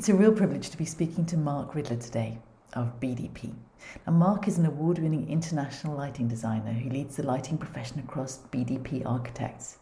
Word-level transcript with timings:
It's 0.00 0.08
a 0.08 0.14
real 0.14 0.32
privilege 0.32 0.70
to 0.70 0.78
be 0.78 0.86
speaking 0.86 1.26
to 1.26 1.36
Mark 1.36 1.74
Ridler 1.74 2.02
today 2.02 2.38
of 2.72 2.98
BDP. 3.00 3.52
Now, 4.06 4.14
Mark 4.14 4.48
is 4.48 4.56
an 4.56 4.64
award 4.64 4.98
winning 4.98 5.28
international 5.28 5.94
lighting 5.94 6.26
designer 6.26 6.72
who 6.72 6.88
leads 6.88 7.16
the 7.16 7.22
lighting 7.22 7.58
profession 7.58 7.98
across 7.98 8.38
BDP 8.50 9.04
Architects. 9.04 9.76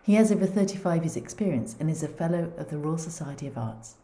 He 0.00 0.14
has 0.14 0.30
over 0.30 0.46
35 0.46 1.02
years' 1.02 1.16
experience 1.16 1.74
and 1.80 1.90
is 1.90 2.04
a 2.04 2.08
Fellow 2.08 2.52
of 2.56 2.70
the 2.70 2.78
Royal 2.78 2.98
Society 2.98 3.48
of 3.48 3.58
Arts. 3.58 3.96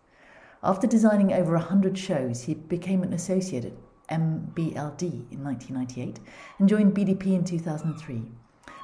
After 0.61 0.89
designing 0.89 1.33
over 1.33 1.53
100 1.53 1.97
shows, 1.97 2.43
he 2.43 2.55
became 2.55 3.05
an 3.05 3.13
associate 3.13 3.67
at 3.67 4.19
MBLD 4.21 5.31
in 5.31 5.45
1998 5.45 6.19
and 6.59 6.69
joined 6.69 6.97
BDP 6.97 7.27
in 7.27 7.45
2003. 7.45 8.25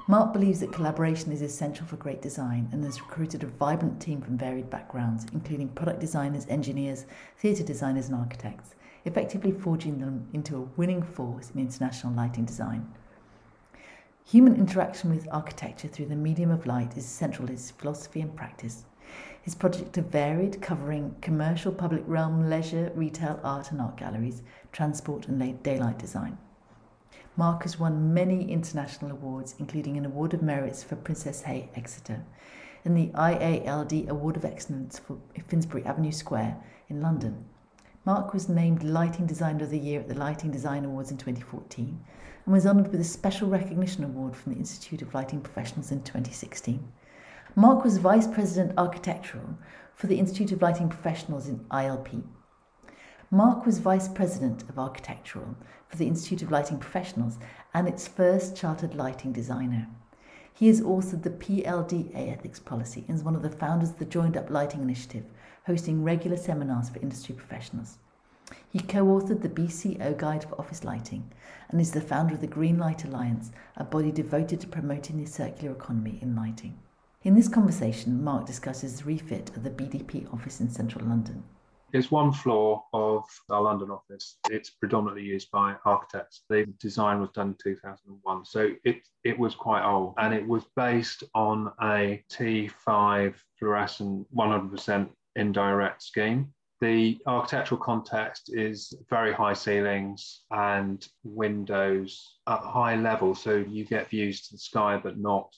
Mark 0.09 0.33
believes 0.33 0.61
that 0.61 0.73
collaboration 0.73 1.33
is 1.33 1.43
essential 1.43 1.85
for 1.85 1.97
great 1.97 2.23
design 2.23 2.69
and 2.71 2.85
has 2.85 3.01
recruited 3.01 3.43
a 3.43 3.49
vibrant 3.49 4.01
team 4.01 4.21
from 4.21 4.39
varied 4.39 4.71
backgrounds, 4.71 5.27
including 5.33 5.69
product 5.71 5.99
designers, 5.99 6.47
engineers, 6.49 7.07
theatre 7.39 7.65
designers, 7.65 8.07
and 8.07 8.15
architects, 8.15 8.77
effectively 9.05 9.51
forging 9.51 9.99
them 9.99 10.29
into 10.33 10.57
a 10.57 10.79
winning 10.79 11.03
force 11.03 11.51
in 11.51 11.61
international 11.61 12.13
lighting 12.13 12.45
design. 12.45 12.89
Human 14.25 14.55
interaction 14.55 15.11
with 15.11 15.27
architecture 15.33 15.89
through 15.89 16.07
the 16.07 16.15
medium 16.15 16.53
of 16.53 16.67
light 16.67 16.97
is 16.97 17.05
central 17.05 17.49
to 17.49 17.55
his 17.55 17.73
philosophy 17.73 18.21
and 18.21 18.37
practice. 18.37 18.85
His 19.43 19.57
projects 19.57 19.99
are 19.99 20.03
varied, 20.03 20.63
covering 20.63 21.17
commercial, 21.21 21.73
public 21.73 22.05
realm, 22.07 22.49
leisure, 22.49 22.93
retail, 22.95 23.41
art 23.43 23.73
and 23.73 23.81
art 23.81 23.97
galleries, 23.97 24.43
transport, 24.71 25.27
and 25.27 25.63
daylight 25.65 25.99
design. 25.99 26.39
Mark 27.39 27.65
has 27.65 27.79
won 27.79 28.15
many 28.15 28.51
international 28.51 29.11
awards, 29.11 29.55
including 29.59 29.99
an 29.99 30.07
Award 30.07 30.33
of 30.33 30.41
Merits 30.41 30.83
for 30.83 30.97
Princesshay, 30.97 31.69
Exeter, 31.75 32.25
and 32.83 32.97
the 32.97 33.09
IALD 33.09 34.09
Award 34.09 34.37
of 34.37 34.45
Excellence 34.47 34.99
for 34.99 35.19
Finsbury 35.47 35.85
Avenue 35.85 36.13
Square 36.13 36.57
in 36.89 37.03
London. 37.03 37.45
Mark 38.07 38.33
was 38.33 38.49
named 38.49 38.83
Lighting 38.83 39.27
Designer 39.27 39.65
of 39.65 39.71
the 39.71 39.79
Year 39.79 40.01
at 40.01 40.09
the 40.09 40.15
Lighting 40.15 40.51
Design 40.51 40.87
Awards 40.87 41.11
in 41.11 41.19
2014 41.19 42.01
and 42.47 42.55
was 42.55 42.67
honoured 42.67 42.91
with 42.91 43.01
a 43.01 43.05
Special 43.05 43.51
Recognition 43.51 44.05
Award 44.05 44.35
from 44.35 44.55
the 44.55 44.59
Institute 44.59 45.03
of 45.03 45.13
Lighting 45.13 45.43
Professionals 45.43 45.93
in 45.93 46.03
2016. 46.05 46.91
Mark 47.55 47.85
was 47.85 47.99
Vice 47.99 48.27
President 48.27 48.73
Architectural 48.79 49.59
for 49.95 50.07
the 50.07 50.19
Institute 50.19 50.53
of 50.53 50.63
Lighting 50.63 50.89
Professionals 50.89 51.49
in 51.49 51.59
ILP. 51.71 52.23
Mark 53.33 53.67
was 53.67 53.79
Vice 53.79 54.07
President 54.07 54.63
of 54.69 54.79
Architectural 54.79 55.57
for 55.89 55.97
the 55.97 56.07
Institute 56.07 56.43
of 56.43 56.53
Lighting 56.53 56.79
Professionals 56.79 57.39
and 57.75 57.89
its 57.89 58.07
first 58.07 58.55
chartered 58.57 58.95
lighting 58.95 59.33
designer. 59.33 59.89
He 60.55 60.69
has 60.69 60.81
authored 60.81 61.25
the 61.25 61.31
PLDA 61.31 62.31
ethics 62.33 62.61
policy 62.61 63.05
and 63.09 63.17
is 63.17 63.25
one 63.25 63.35
of 63.35 63.43
the 63.43 63.51
founders 63.51 63.91
of 63.91 63.99
the 63.99 64.05
Joined 64.05 64.37
Up 64.37 64.49
Lighting 64.49 64.81
Initiative, 64.81 65.25
hosting 65.67 66.05
regular 66.05 66.37
seminars 66.37 66.89
for 66.89 67.01
industry 67.01 67.35
professionals. 67.35 67.99
He 68.71 68.79
co 68.79 69.05
authored 69.05 69.43
the 69.43 69.49
BCO 69.49 70.17
Guide 70.17 70.45
for 70.45 70.61
Office 70.61 70.85
Lighting 70.85 71.29
and 71.69 71.81
is 71.81 71.91
the 71.91 72.01
founder 72.01 72.35
of 72.35 72.41
the 72.41 72.47
Green 72.47 72.79
Light 72.79 73.05
Alliance, 73.05 73.51
a 73.77 73.83
body 73.83 74.13
devoted 74.13 74.61
to 74.61 74.69
promoting 74.69 75.19
the 75.19 75.29
circular 75.29 75.75
economy 75.75 76.21
in 76.23 76.37
lighting. 76.37 76.79
In 77.25 77.35
this 77.35 77.49
conversation, 77.49 78.23
Mark 78.23 78.47
discusses 78.47 79.01
the 79.01 79.05
refit 79.05 79.51
of 79.57 79.65
the 79.65 79.71
BDP 79.71 80.33
office 80.33 80.61
in 80.61 80.71
central 80.71 81.05
London. 81.05 81.43
It's 81.93 82.11
one 82.11 82.33
floor 82.33 82.85
of 82.93 83.25
our 83.49 83.63
London 83.63 83.91
office. 83.91 84.39
It's 84.51 84.71
predominantly 84.71 85.25
used 85.25 85.51
by 85.51 85.77
architects. 85.85 86.43
The 86.49 86.67
design 86.81 87.21
was 87.21 87.31
done 87.31 87.49
in 87.49 87.57
2001, 87.63 88.45
so 88.45 88.73
it, 88.85 88.97
it 89.25 89.39
was 89.39 89.55
quite 89.55 89.89
old. 89.89 90.15
And 90.19 90.35
it 90.35 90.47
was 90.47 90.65
based 90.75 91.23
on 91.35 91.73
a 91.83 92.23
T5 92.31 93.35
fluorescent 93.59 94.27
100% 94.35 95.09
indirect 95.37 96.03
scheme. 96.03 96.53
The 96.81 97.19
architectural 97.27 97.81
context 97.81 98.51
is 98.53 98.93
very 99.09 99.33
high 99.33 99.55
ceilings 99.55 100.43
and 100.51 101.07
windows 101.25 102.37
at 102.47 102.61
high 102.61 102.97
level, 102.97 103.35
so 103.35 103.57
you 103.57 103.85
get 103.85 104.11
views 104.11 104.43
to 104.43 104.55
the 104.55 104.59
sky, 104.59 105.01
but 105.03 105.19
not 105.19 105.55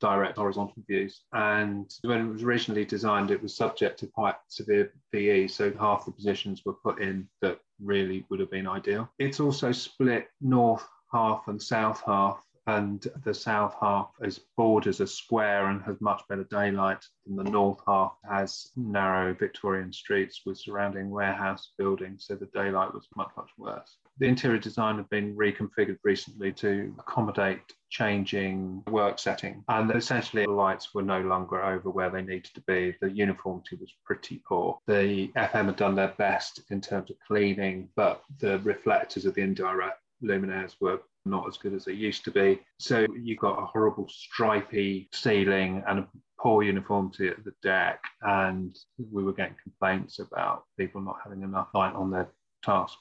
direct 0.00 0.36
horizontal 0.36 0.82
views. 0.86 1.22
And 1.32 1.92
when 2.02 2.20
it 2.20 2.32
was 2.32 2.42
originally 2.42 2.84
designed, 2.84 3.30
it 3.30 3.42
was 3.42 3.56
subject 3.56 3.98
to 4.00 4.06
quite 4.06 4.36
severe 4.48 4.92
VE. 5.12 5.48
So 5.48 5.72
half 5.78 6.04
the 6.04 6.12
positions 6.12 6.62
were 6.64 6.74
put 6.74 7.00
in 7.00 7.28
that 7.42 7.60
really 7.82 8.24
would 8.30 8.40
have 8.40 8.50
been 8.50 8.66
ideal. 8.66 9.08
It's 9.18 9.40
also 9.40 9.72
split 9.72 10.28
north 10.40 10.86
half 11.12 11.48
and 11.48 11.60
south 11.60 12.02
half 12.06 12.42
and 12.66 13.06
the 13.24 13.34
south 13.34 13.74
half 13.80 14.10
is 14.22 14.40
borders 14.56 15.00
a 15.00 15.06
square 15.06 15.66
and 15.66 15.82
has 15.82 16.00
much 16.00 16.22
better 16.28 16.44
daylight 16.44 17.04
than 17.26 17.36
the 17.36 17.50
north 17.50 17.80
half 17.86 18.16
has 18.28 18.70
narrow 18.76 19.34
Victorian 19.34 19.92
streets 19.92 20.42
with 20.44 20.58
surrounding 20.58 21.10
warehouse 21.10 21.72
buildings, 21.78 22.26
so 22.26 22.34
the 22.34 22.46
daylight 22.54 22.92
was 22.92 23.08
much, 23.16 23.30
much 23.36 23.50
worse. 23.58 23.96
The 24.20 24.26
interior 24.26 24.58
design 24.58 24.98
had 24.98 25.08
been 25.08 25.34
reconfigured 25.34 25.96
recently 26.04 26.52
to 26.52 26.94
accommodate 26.98 27.62
changing 27.88 28.82
work 28.90 29.18
setting, 29.18 29.64
and 29.68 29.90
essentially 29.92 30.44
the 30.44 30.50
lights 30.50 30.94
were 30.94 31.02
no 31.02 31.22
longer 31.22 31.64
over 31.64 31.88
where 31.88 32.10
they 32.10 32.20
needed 32.20 32.50
to 32.54 32.60
be. 32.66 32.94
The 33.00 33.10
uniformity 33.10 33.76
was 33.76 33.94
pretty 34.04 34.42
poor. 34.46 34.78
The 34.86 35.28
FM 35.36 35.66
had 35.66 35.76
done 35.76 35.94
their 35.94 36.14
best 36.18 36.60
in 36.70 36.82
terms 36.82 37.10
of 37.10 37.16
cleaning, 37.26 37.88
but 37.96 38.22
the 38.40 38.58
reflectors 38.58 39.24
of 39.24 39.34
the 39.34 39.40
indirect 39.40 39.98
luminaires 40.22 40.76
were 40.82 41.00
not 41.24 41.48
as 41.48 41.56
good 41.56 41.72
as 41.72 41.86
they 41.86 41.92
used 41.94 42.22
to 42.24 42.30
be. 42.30 42.60
So 42.78 43.06
you 43.18 43.36
got 43.36 43.58
a 43.58 43.64
horrible 43.64 44.06
stripy 44.10 45.08
ceiling 45.14 45.82
and 45.88 46.00
a 46.00 46.08
poor 46.38 46.62
uniformity 46.62 47.28
at 47.28 47.42
the 47.42 47.54
deck. 47.62 48.02
And 48.20 48.78
we 49.10 49.24
were 49.24 49.32
getting 49.32 49.56
complaints 49.62 50.18
about 50.18 50.64
people 50.78 51.00
not 51.00 51.20
having 51.24 51.42
enough 51.42 51.68
light 51.72 51.94
on 51.94 52.10
their 52.10 52.28
task. 52.62 52.98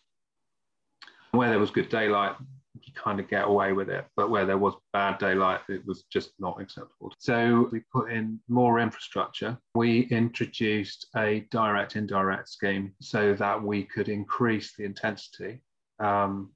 Where 1.31 1.49
there 1.49 1.59
was 1.59 1.71
good 1.71 1.89
daylight, 1.89 2.35
you 2.81 2.93
kind 2.93 3.19
of 3.19 3.27
get 3.27 3.47
away 3.47 3.73
with 3.73 3.89
it. 3.89 4.05
But 4.15 4.29
where 4.29 4.45
there 4.45 4.57
was 4.57 4.73
bad 4.93 5.17
daylight, 5.19 5.61
it 5.69 5.85
was 5.85 6.03
just 6.03 6.31
not 6.39 6.59
acceptable. 6.59 7.13
So 7.19 7.69
we 7.71 7.81
put 7.91 8.11
in 8.11 8.39
more 8.47 8.79
infrastructure. 8.79 9.57
We 9.75 10.01
introduced 10.07 11.07
a 11.15 11.45
direct 11.51 11.95
indirect 11.95 12.49
scheme 12.49 12.93
so 12.99 13.33
that 13.35 13.61
we 13.61 13.83
could 13.83 14.09
increase 14.09 14.73
the 14.75 14.85
intensity. 14.85 15.61
Um, 15.99 16.51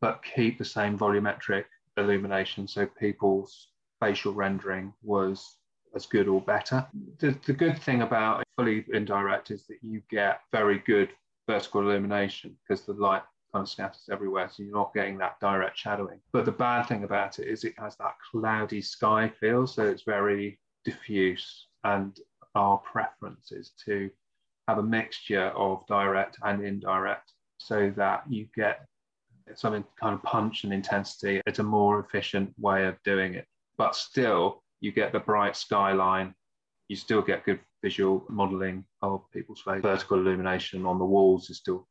but 0.00 0.22
keep 0.22 0.58
the 0.58 0.64
same 0.64 0.98
volumetric 0.98 1.64
illumination 1.96 2.66
so 2.66 2.86
people's 2.86 3.68
facial 4.00 4.32
rendering 4.32 4.92
was 5.02 5.56
as 5.94 6.06
good 6.06 6.28
or 6.28 6.40
better. 6.40 6.86
The, 7.18 7.38
the 7.46 7.52
good 7.52 7.78
thing 7.78 8.02
about 8.02 8.42
fully 8.56 8.84
indirect 8.92 9.50
is 9.50 9.66
that 9.66 9.78
you 9.82 10.02
get 10.10 10.40
very 10.52 10.82
good 10.86 11.10
vertical 11.48 11.82
illumination 11.82 12.56
because 12.66 12.84
the 12.84 12.94
light 12.94 13.22
of 13.62 13.68
scatters 13.68 14.08
everywhere, 14.10 14.48
so 14.50 14.62
you're 14.62 14.74
not 14.74 14.94
getting 14.94 15.18
that 15.18 15.38
direct 15.40 15.78
shadowing. 15.78 16.20
But 16.32 16.44
the 16.44 16.52
bad 16.52 16.84
thing 16.84 17.04
about 17.04 17.38
it 17.38 17.48
is 17.48 17.64
it 17.64 17.74
has 17.78 17.96
that 17.96 18.14
cloudy 18.30 18.80
sky 18.80 19.32
feel, 19.40 19.66
so 19.66 19.86
it's 19.86 20.02
very 20.02 20.58
diffuse. 20.84 21.68
And 21.84 22.18
our 22.54 22.78
preference 22.78 23.52
is 23.52 23.72
to 23.84 24.10
have 24.68 24.78
a 24.78 24.82
mixture 24.82 25.48
of 25.48 25.86
direct 25.86 26.38
and 26.42 26.64
indirect 26.64 27.32
so 27.58 27.92
that 27.96 28.24
you 28.28 28.46
get 28.54 28.86
something 29.54 29.84
kind 30.00 30.14
of 30.14 30.22
punch 30.22 30.64
and 30.64 30.72
intensity. 30.72 31.40
It's 31.46 31.58
a 31.58 31.64
more 31.64 32.00
efficient 32.00 32.54
way 32.58 32.86
of 32.86 32.96
doing 33.04 33.34
it. 33.34 33.46
But 33.76 33.94
still, 33.94 34.62
you 34.80 34.92
get 34.92 35.12
the 35.12 35.20
bright 35.20 35.56
skyline. 35.56 36.34
You 36.88 36.96
still 36.96 37.22
get 37.22 37.44
good 37.44 37.60
visual 37.82 38.24
modeling 38.28 38.84
of 39.02 39.30
people's 39.32 39.60
face. 39.60 39.82
Vertical 39.82 40.18
illumination 40.18 40.86
on 40.86 40.98
the 40.98 41.04
walls 41.04 41.50
is 41.50 41.58
still. 41.58 41.86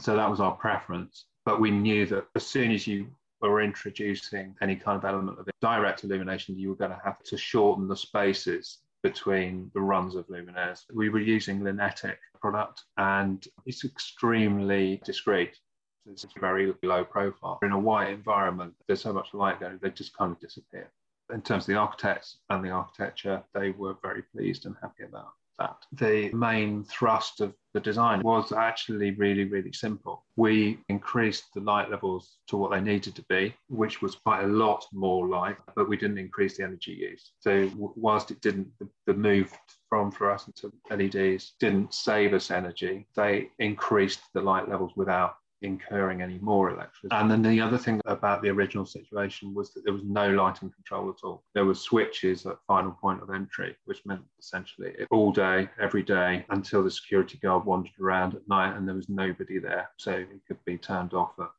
So 0.00 0.16
that 0.16 0.30
was 0.30 0.40
our 0.40 0.52
preference. 0.52 1.26
But 1.44 1.60
we 1.60 1.70
knew 1.70 2.06
that 2.06 2.26
as 2.34 2.46
soon 2.46 2.70
as 2.70 2.86
you 2.86 3.08
were 3.40 3.60
introducing 3.60 4.54
any 4.62 4.76
kind 4.76 4.96
of 4.96 5.04
element 5.04 5.38
of 5.38 5.48
direct 5.60 6.04
illumination, 6.04 6.58
you 6.58 6.68
were 6.68 6.76
going 6.76 6.92
to 6.92 7.00
have 7.04 7.22
to 7.24 7.36
shorten 7.36 7.88
the 7.88 7.96
spaces 7.96 8.78
between 9.02 9.70
the 9.74 9.80
runs 9.80 10.14
of 10.14 10.26
luminaires. 10.28 10.84
We 10.94 11.08
were 11.08 11.18
using 11.18 11.64
Linetic 11.64 12.18
product 12.40 12.84
and 12.96 13.44
it's 13.66 13.84
extremely 13.84 15.00
discreet. 15.04 15.58
It's 16.06 16.26
very 16.40 16.72
low 16.82 17.04
profile. 17.04 17.58
In 17.62 17.72
a 17.72 17.78
white 17.78 18.10
environment, 18.10 18.74
there's 18.86 19.02
so 19.02 19.12
much 19.12 19.34
light 19.34 19.60
going, 19.60 19.78
they 19.82 19.90
just 19.90 20.16
kind 20.16 20.32
of 20.32 20.40
disappear. 20.40 20.90
In 21.32 21.42
terms 21.42 21.64
of 21.64 21.68
the 21.68 21.76
architects 21.76 22.38
and 22.50 22.64
the 22.64 22.70
architecture, 22.70 23.42
they 23.54 23.70
were 23.70 23.96
very 24.02 24.22
pleased 24.22 24.66
and 24.66 24.76
happy 24.80 25.04
about 25.04 25.32
that. 25.58 25.76
The 25.92 26.30
main 26.32 26.84
thrust 26.84 27.40
of 27.40 27.54
the 27.74 27.80
design 27.80 28.20
was 28.22 28.52
actually 28.52 29.12
really, 29.12 29.44
really 29.44 29.72
simple. 29.72 30.24
We 30.36 30.78
increased 30.88 31.44
the 31.54 31.60
light 31.60 31.90
levels 31.90 32.36
to 32.48 32.56
what 32.56 32.70
they 32.70 32.80
needed 32.80 33.14
to 33.16 33.24
be, 33.28 33.54
which 33.68 34.02
was 34.02 34.14
quite 34.16 34.44
a 34.44 34.48
lot 34.48 34.84
more 34.92 35.26
light, 35.26 35.56
but 35.74 35.88
we 35.88 35.96
didn't 35.96 36.18
increase 36.18 36.56
the 36.56 36.64
energy 36.64 36.92
use. 36.92 37.32
So, 37.40 37.70
whilst 37.76 38.30
it 38.30 38.40
didn't, 38.40 38.68
the 39.06 39.14
move 39.14 39.52
from 39.88 40.10
fluorescent 40.10 40.56
to 40.56 40.72
LEDs 40.90 41.54
didn't 41.60 41.94
save 41.94 42.34
us 42.34 42.50
energy, 42.50 43.06
they 43.16 43.50
increased 43.58 44.20
the 44.34 44.40
light 44.40 44.68
levels 44.68 44.92
without 44.96 45.36
incurring 45.62 46.22
any 46.22 46.38
more 46.38 46.70
electricity. 46.70 47.14
And 47.14 47.30
then 47.30 47.42
the 47.42 47.60
other 47.60 47.78
thing 47.78 48.00
about 48.06 48.42
the 48.42 48.50
original 48.50 48.84
situation 48.84 49.54
was 49.54 49.72
that 49.72 49.84
there 49.84 49.92
was 49.92 50.04
no 50.04 50.30
lighting 50.30 50.70
control 50.70 51.08
at 51.08 51.24
all. 51.24 51.44
There 51.54 51.64
were 51.64 51.74
switches 51.74 52.44
at 52.46 52.56
final 52.66 52.92
point 52.92 53.22
of 53.22 53.30
entry, 53.30 53.76
which 53.84 54.04
meant 54.04 54.22
essentially 54.38 54.94
all 55.10 55.32
day, 55.32 55.68
every 55.80 56.02
day, 56.02 56.44
until 56.50 56.82
the 56.82 56.90
security 56.90 57.38
guard 57.42 57.64
wandered 57.64 57.92
around 58.00 58.34
at 58.34 58.48
night 58.48 58.76
and 58.76 58.86
there 58.86 58.94
was 58.94 59.08
nobody 59.08 59.58
there. 59.58 59.88
So 59.96 60.12
it 60.12 60.40
could 60.46 60.62
be 60.64 60.78
turned 60.78 61.14
off 61.14 61.32
at 61.40 61.50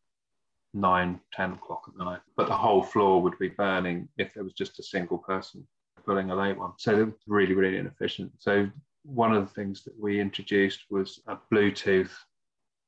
nine, 0.73 1.19
10 1.33 1.53
o'clock 1.53 1.83
at 1.87 1.97
night. 1.97 2.19
But 2.35 2.47
the 2.47 2.57
whole 2.57 2.83
floor 2.83 3.21
would 3.21 3.37
be 3.39 3.49
burning 3.49 4.09
if 4.17 4.33
there 4.33 4.43
was 4.43 4.53
just 4.53 4.79
a 4.79 4.83
single 4.83 5.17
person 5.17 5.67
pulling 6.05 6.31
a 6.31 6.35
late 6.35 6.57
one. 6.57 6.73
So 6.77 6.91
it 6.99 7.05
was 7.05 7.13
really, 7.27 7.53
really 7.53 7.77
inefficient. 7.77 8.31
So 8.39 8.69
one 9.03 9.33
of 9.33 9.45
the 9.45 9.53
things 9.53 9.83
that 9.83 9.99
we 9.99 10.19
introduced 10.19 10.81
was 10.89 11.21
a 11.27 11.37
Bluetooth 11.51 12.11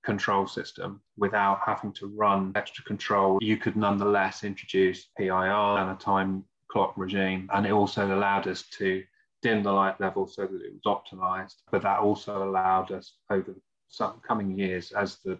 control 0.06 0.48
system 0.48 1.02
without 1.18 1.60
having 1.66 1.92
to 1.94 2.08
run 2.08 2.52
extra 2.56 2.84
control. 2.84 3.40
You 3.42 3.58
could 3.58 3.76
nonetheless 3.76 4.44
introduce 4.44 5.08
PIR 5.18 5.78
and 5.80 5.92
a 5.92 5.98
time 6.00 6.46
clock 6.70 6.94
regime. 6.96 7.50
And 7.54 7.66
it 7.66 7.72
also 7.72 8.16
allowed 8.16 8.48
us 8.48 8.64
to 8.78 9.04
dim 9.42 9.64
the 9.64 9.72
light 9.72 10.00
level 10.00 10.28
so 10.28 10.44
that 10.44 10.62
it 10.62 10.74
was 10.74 10.86
optimized. 10.86 11.56
But 11.72 11.82
that 11.82 12.00
also 12.00 12.48
allowed 12.48 12.92
us 12.92 13.16
over 13.30 13.56
some 13.88 14.22
coming 14.28 14.58
years 14.58 14.92
as 14.92 15.18
the 15.24 15.40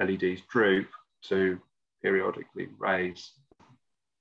LEDs 0.00 0.42
droop 0.50 0.88
to 1.24 1.58
periodically 2.02 2.68
raise 2.78 3.32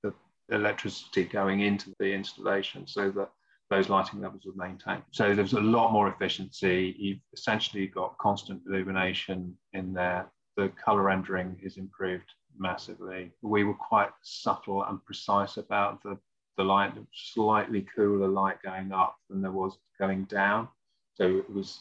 the 0.04 0.14
electricity 0.50 1.24
going 1.26 1.62
into 1.62 1.94
the 2.00 2.14
installation 2.14 2.86
so 2.88 3.10
that 3.12 3.30
those 3.72 3.88
lighting 3.88 4.20
levels 4.20 4.46
were 4.46 4.52
maintained. 4.54 5.02
So 5.12 5.34
there's 5.34 5.54
a 5.54 5.62
lot 5.62 5.94
more 5.94 6.10
efficiency. 6.10 6.94
You've 7.00 7.22
essentially 7.34 7.88
got 7.88 8.18
constant 8.18 8.62
illumination 8.68 9.58
in 9.72 9.94
there. 9.94 10.30
The 10.58 10.74
color 10.84 11.04
rendering 11.04 11.58
is 11.64 11.78
improved 11.78 12.30
massively. 12.60 13.32
We 13.42 13.64
were 13.64 13.74
quite 13.74 14.10
subtle 14.22 14.84
and 14.84 15.04
precise 15.06 15.56
about 15.56 16.04
the, 16.04 16.18
the 16.58 16.66
light, 16.66 16.92
slightly 17.14 17.88
cooler 17.96 18.28
light 18.28 18.62
going 18.62 18.92
up 18.92 19.16
than 19.30 19.42
there 19.42 19.54
was 19.54 19.78
going 19.98 20.26
down. 20.26 20.68
So 21.14 21.38
it 21.38 21.50
was 21.50 21.80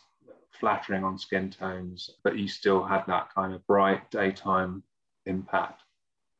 flattering 0.61 1.03
on 1.03 1.19
skin 1.19 1.51
tones, 1.51 2.09
but 2.23 2.39
you 2.39 2.47
still 2.47 2.85
had 2.85 3.03
that 3.09 3.35
kind 3.35 3.53
of 3.53 3.67
bright 3.67 4.09
daytime 4.13 4.85
impact. 5.27 5.83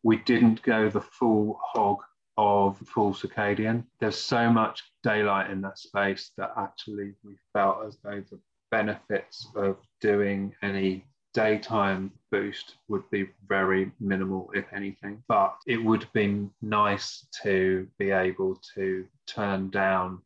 We 0.05 0.19
didn't 0.19 0.63
go 0.63 0.89
the 0.89 1.01
full 1.01 1.59
hog 1.61 1.99
of 2.41 2.79
full 2.87 3.13
circadian. 3.13 3.85
There's 4.01 4.17
so 4.17 4.51
much 4.51 4.83
daylight 5.03 5.51
in 5.51 5.61
that 5.61 5.79
space 5.79 6.31
that 6.39 6.53
actually 6.57 7.13
we 7.23 7.37
felt 7.53 7.85
as 7.87 7.99
though 8.03 8.23
the 8.31 8.41
benefits 8.71 9.47
of 9.55 9.77
doing 10.01 10.55
any 10.63 11.05
daytime 11.35 12.11
boost 12.33 12.77
would 12.89 13.03
be 13.11 13.29
very 13.47 13.93
minimal, 14.01 14.51
if 14.55 14.65
anything. 14.73 15.23
But 15.29 15.55
it 15.67 15.85
would 15.85 16.03
have 16.03 16.13
been 16.15 16.51
nice 16.63 17.27
to 17.43 17.87
be 17.99 18.11
able 18.11 18.59
to 18.75 19.07
turn 19.27 19.69
down 19.69 20.23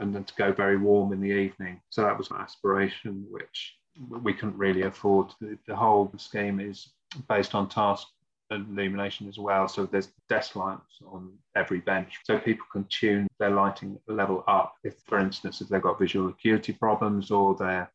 and 0.00 0.12
then 0.12 0.24
to 0.24 0.34
go 0.34 0.52
very 0.52 0.76
warm 0.76 1.12
in 1.12 1.20
the 1.20 1.30
evening. 1.30 1.80
So 1.90 2.02
that 2.02 2.18
was 2.18 2.32
an 2.32 2.38
aspiration 2.40 3.26
which 3.30 3.76
we 4.10 4.34
couldn't 4.34 4.58
really 4.58 4.82
afford. 4.82 5.28
The, 5.40 5.56
the 5.68 5.76
whole 5.76 6.12
scheme 6.16 6.58
is 6.58 6.88
based 7.28 7.54
on 7.54 7.68
task 7.68 8.08
illumination 8.50 9.28
as 9.28 9.38
well. 9.38 9.68
So 9.68 9.86
there's 9.86 10.12
desk 10.28 10.56
lamps 10.56 10.98
on 11.06 11.32
every 11.56 11.80
bench. 11.80 12.18
So 12.24 12.38
people 12.38 12.66
can 12.72 12.84
tune 12.88 13.26
their 13.38 13.50
lighting 13.50 13.98
level 14.06 14.44
up. 14.46 14.74
If, 14.84 14.94
for 15.06 15.18
instance, 15.18 15.60
if 15.60 15.68
they've 15.68 15.82
got 15.82 15.98
visual 15.98 16.28
acuity 16.28 16.72
problems 16.72 17.30
or 17.30 17.54
they're 17.54 17.90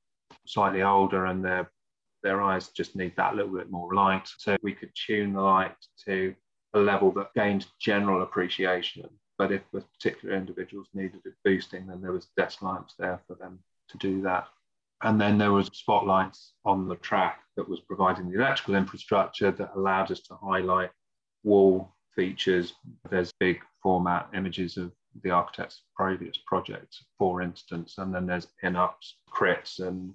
slightly 0.46 0.81
older 0.81 1.25
and 1.25 1.44
their 1.44 1.72
their 2.22 2.42
eyes 2.42 2.68
just 2.69 2.96
need 2.96 3.13
that 3.16 3.36
little 3.36 3.56
bit 3.56 3.72
more 3.72 3.94
light. 3.94 4.28
So 4.38 4.57
we 4.62 4.74
could 4.74 4.92
tune 4.94 5.34
the 5.34 5.42
light 5.42 5.75
to 6.06 6.36
a 6.74 6.80
level 6.80 7.12
that 7.13 7.34
gained 7.34 7.66
general 7.80 8.24
appreciation. 8.24 9.10
But 9.38 9.54
if 9.54 9.62
a 9.74 9.80
particular 9.80 10.36
individuals 10.36 10.90
needed 10.94 11.22
it 11.25 11.34
boosting, 11.46 11.88
then 11.88 12.01
there 12.01 12.12
was 12.12 12.28
desk 12.36 12.62
lamps 12.62 12.96
there 13.00 13.22
for 13.25 13.36
them 13.36 13.60
to 13.90 13.98
do 13.98 14.22
that. 14.24 14.48
And 15.04 15.19
then 15.19 15.38
there 15.38 15.54
was 15.54 15.68
spotlights 15.74 16.54
on 16.66 16.88
the 16.88 16.98
track 16.98 17.40
that 17.56 17.68
was 17.68 17.80
providing 17.80 18.30
the 18.30 18.38
electrical 18.38 18.75
infrastructure 18.75 19.51
that 19.51 19.72
allowed 19.75 20.12
us 20.12 20.19
to 20.22 20.36
highlight 20.36 20.92
wall 21.44 21.96
features. 22.16 22.74
There's 23.10 23.31
big 23.40 23.62
format 23.81 24.30
images 24.34 24.75
of 24.78 24.92
the 25.24 25.31
architect's 25.31 25.84
previous 25.96 26.38
projects, 26.46 27.04
for 27.18 27.42
instance, 27.42 27.96
and 27.98 28.13
then 28.13 28.25
there's 28.25 28.48
pin-ups, 28.62 29.16
crits, 29.34 29.80
and 29.80 30.13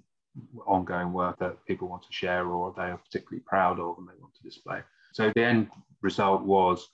ongoing 0.67 1.13
work 1.13 1.37
that 1.39 1.65
people 1.65 1.87
want 1.87 2.03
to 2.03 2.11
share 2.11 2.47
or 2.47 2.73
they 2.75 2.83
are 2.83 2.97
particularly 2.97 3.43
proud 3.47 3.79
of 3.79 3.97
and 3.97 4.07
they 4.07 4.21
want 4.21 4.33
to 4.35 4.43
display. 4.43 4.81
So 5.13 5.31
the 5.35 5.43
end 5.43 5.69
result 6.01 6.43
was 6.43 6.89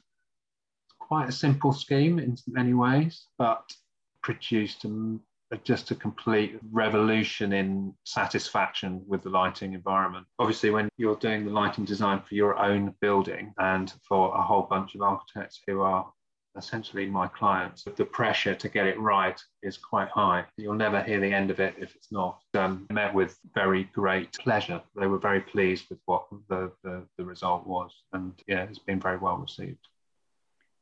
quite 1.00 1.28
a 1.28 1.32
simple 1.32 1.74
scheme 1.74 2.20
in 2.20 2.38
many 2.48 2.74
ways, 2.74 3.26
but 3.38 3.74
produced 4.22 4.86
a 4.86 5.20
just 5.64 5.92
a 5.92 5.96
complete 5.96 6.60
revolution 6.72 7.54
in 7.54 7.94
satisfaction 8.06 9.02
with 9.08 9.22
the 9.24 9.30
lighting 9.30 9.74
environment. 9.74 10.26
Obviously, 10.40 10.70
when 10.70 10.90
you're 10.98 11.16
doing 11.16 11.46
the 11.46 11.52
lighting 11.52 11.86
design 11.86 12.22
for 12.28 12.36
your 12.36 12.58
own 12.58 12.96
building 13.02 13.54
and 13.58 13.94
for 14.08 14.36
a 14.36 14.42
whole 14.42 14.64
bunch 14.64 14.96
of 14.96 15.02
architects 15.02 15.62
who 15.68 15.82
are 15.82 16.12
essentially 16.58 17.06
my 17.06 17.28
clients, 17.28 17.84
the 17.96 18.06
pressure 18.06 18.56
to 18.56 18.70
get 18.70 18.86
it 18.86 19.00
right 19.00 19.42
is 19.64 19.78
quite 19.78 20.10
high. 20.10 20.46
You'll 20.58 20.74
never 20.74 21.02
hear 21.02 21.20
the 21.20 21.34
end 21.34 21.50
of 21.52 21.60
it 21.60 21.76
if 21.78 21.96
it's 21.96 22.12
not. 22.12 22.42
Um, 22.54 22.88
met 22.92 23.14
with 23.14 23.38
very 23.54 23.86
great 23.94 24.34
pleasure. 24.34 24.82
They 24.96 25.08
were 25.08 25.20
very 25.20 25.42
pleased 25.42 25.86
with 25.90 26.00
what 26.06 26.26
the, 26.50 26.72
the, 26.84 27.06
the 27.18 27.26
result 27.26 27.66
was. 27.66 27.92
And 28.14 28.34
yeah, 28.48 28.64
it's 28.64 28.80
been 28.80 29.00
very 29.00 29.18
well 29.18 29.38
received. 29.38 29.88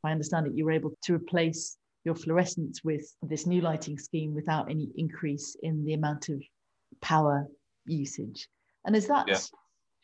I 0.03 0.11
understand 0.11 0.45
that 0.45 0.55
you 0.55 0.65
were 0.65 0.71
able 0.71 0.93
to 1.03 1.15
replace 1.15 1.77
your 2.09 2.15
fluorescence 2.15 2.83
with 2.83 3.05
this 3.21 3.45
new 3.45 3.61
lighting 3.61 3.97
scheme 3.97 4.33
without 4.33 4.69
any 4.69 4.89
increase 4.95 5.55
in 5.61 5.85
the 5.85 5.93
amount 5.93 6.27
of 6.29 6.41
power 7.01 7.47
usage. 7.85 8.47
And 8.85 8.95
is 8.95 9.07
that 9.07 9.27
yeah. 9.27 9.37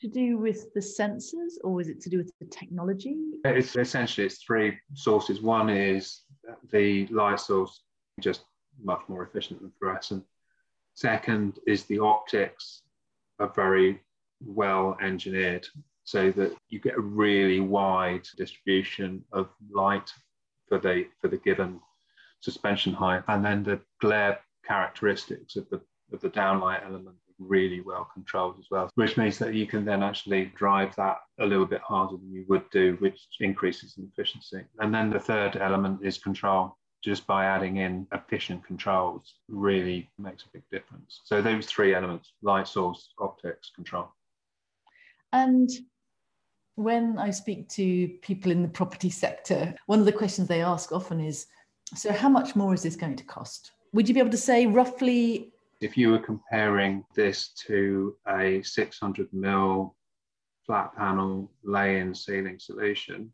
to 0.01 0.07
do 0.07 0.37
with 0.37 0.71
the 0.75 0.81
sensors 0.81 1.53
or 1.63 1.81
is 1.81 1.87
it 1.87 1.99
to 2.01 2.09
do 2.11 2.19
with 2.19 2.31
the 2.39 2.45
technology? 2.45 3.15
It's 3.43 3.75
essentially 3.75 4.27
it's 4.27 4.43
three 4.43 4.77
sources. 4.93 5.41
One 5.41 5.71
is 5.71 6.21
the 6.71 7.07
light 7.07 7.39
source, 7.39 7.81
just 8.19 8.41
much 8.83 9.01
more 9.07 9.23
efficient 9.23 9.61
than 9.61 9.71
fluorescent. 9.79 10.23
Second 10.93 11.57
is 11.65 11.85
the 11.85 11.99
optics 11.99 12.83
are 13.39 13.51
very 13.55 13.99
well 14.45 14.95
engineered 15.01 15.65
so 16.03 16.29
that 16.33 16.55
you 16.69 16.79
get 16.79 16.93
a 16.97 17.01
really 17.01 17.61
wide 17.61 18.27
distribution 18.37 19.23
of 19.31 19.49
light 19.71 20.11
for 20.69 20.77
the 20.77 21.05
for 21.19 21.29
the 21.29 21.37
given 21.37 21.79
suspension 22.45 22.93
height, 22.93 23.23
and 23.27 23.43
then 23.43 23.63
the 23.63 23.79
glare 23.99 24.39
characteristics 24.65 25.55
of 25.55 25.69
the 25.69 25.81
of 26.13 26.21
the 26.21 26.29
downlight 26.29 26.85
element 26.85 27.17
really 27.39 27.81
well 27.81 28.07
controlled 28.13 28.55
as 28.59 28.67
well, 28.71 28.89
which 28.95 29.17
means 29.17 29.37
that 29.39 29.53
you 29.53 29.65
can 29.65 29.83
then 29.83 30.01
actually 30.03 30.45
drive 30.55 30.95
that 30.95 31.17
a 31.39 31.45
little 31.45 31.65
bit 31.65 31.81
harder 31.81 32.15
than 32.17 32.31
you 32.31 32.45
would 32.47 32.69
do, 32.69 32.95
which 32.99 33.19
increases 33.39 33.95
in 33.97 34.09
efficiency. 34.11 34.61
And 34.79 34.93
then 34.93 35.09
the 35.09 35.19
third 35.19 35.57
element 35.57 35.99
is 36.03 36.17
control. 36.17 36.77
Just 37.03 37.27
by 37.27 37.45
adding 37.45 37.77
in 37.77 38.07
efficient 38.13 38.65
controls 38.65 39.35
really 39.47 40.09
makes 40.17 40.43
a 40.43 40.51
big 40.53 40.63
difference. 40.71 41.21
So 41.23 41.41
those 41.41 41.65
three 41.67 41.93
elements, 41.93 42.33
light 42.41 42.67
source, 42.67 43.13
optics, 43.19 43.69
control. 43.75 44.07
And 45.31 45.69
when 46.75 47.19
I 47.19 47.29
speak 47.31 47.69
to 47.69 48.07
people 48.21 48.51
in 48.51 48.61
the 48.61 48.69
property 48.79 49.09
sector, 49.09 49.75
one 49.85 49.99
of 49.99 50.05
the 50.05 50.19
questions 50.21 50.47
they 50.47 50.63
ask 50.63 50.91
often 50.91 51.19
is 51.19 51.45
so, 51.93 52.11
how 52.11 52.29
much 52.29 52.55
more 52.55 52.73
is 52.73 52.83
this 52.83 52.95
going 52.95 53.15
to 53.15 53.23
cost? 53.23 53.71
Would 53.93 54.07
you 54.07 54.13
be 54.13 54.19
able 54.19 54.31
to 54.31 54.37
say 54.37 54.65
roughly? 54.65 55.51
If 55.81 55.97
you 55.97 56.11
were 56.11 56.19
comparing 56.19 57.05
this 57.15 57.49
to 57.67 58.15
a 58.27 58.61
600 58.63 59.27
mil 59.31 59.95
flat 60.65 60.95
panel 60.95 61.51
lay 61.63 61.99
in 61.99 62.15
ceiling 62.15 62.59
solution, 62.59 63.31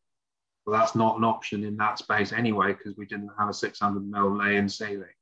well, 0.65 0.79
that's 0.79 0.95
not 0.95 1.17
an 1.17 1.23
option 1.23 1.63
in 1.63 1.77
that 1.77 1.97
space 1.97 2.33
anyway, 2.33 2.73
because 2.73 2.97
we 2.97 3.05
didn't 3.05 3.31
have 3.39 3.49
a 3.49 3.53
600 3.53 4.07
mil 4.07 4.37
lay 4.37 4.57
in 4.57 4.67
ceiling. 4.67 5.15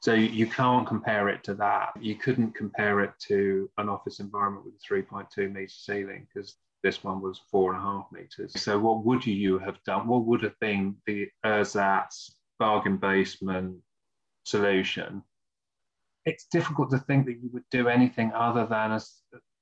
So 0.00 0.14
you 0.14 0.46
can't 0.46 0.86
compare 0.86 1.28
it 1.28 1.44
to 1.44 1.54
that. 1.54 1.92
You 2.00 2.16
couldn't 2.16 2.56
compare 2.56 3.00
it 3.00 3.12
to 3.28 3.70
an 3.78 3.88
office 3.88 4.18
environment 4.18 4.64
with 4.64 4.74
a 4.74 4.94
3.2 4.94 5.52
meter 5.52 5.68
ceiling 5.68 6.26
because 6.32 6.56
this 6.82 7.04
one 7.04 7.20
was 7.20 7.40
four 7.50 7.72
and 7.72 7.80
a 7.80 7.84
half 7.84 8.06
meters. 8.10 8.60
So 8.60 8.78
what 8.78 9.04
would 9.04 9.24
you 9.24 9.58
have 9.58 9.78
done? 9.84 10.08
What 10.08 10.24
would 10.24 10.42
have 10.42 10.58
been 10.58 10.96
the 11.06 11.28
ersatz 11.44 12.34
bargain 12.62 12.96
basement 12.96 13.76
solution? 14.44 15.22
It's 16.24 16.46
difficult 16.46 16.90
to 16.92 16.98
think 16.98 17.26
that 17.26 17.40
you 17.42 17.50
would 17.52 17.68
do 17.72 17.88
anything 17.88 18.30
other 18.32 18.64
than 18.66 18.92
a, 18.92 19.00